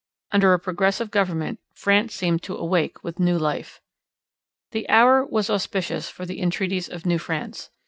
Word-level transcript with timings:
Under 0.31 0.51
a 0.51 0.57
progressive 0.59 1.11
government 1.11 1.59
France 1.75 2.15
seemed 2.15 2.41
to 2.41 2.55
awake 2.57 2.97
to 3.01 3.21
new 3.21 3.37
life. 3.37 3.79
The 4.71 4.89
hour 4.89 5.23
was 5.23 5.47
auspicious 5.47 6.09
for 6.09 6.25
the 6.25 6.41
entreaties 6.41 6.89
of 6.89 7.05
New 7.05 7.19
France. 7.19 7.69